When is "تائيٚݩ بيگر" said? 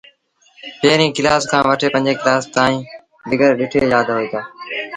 2.55-3.51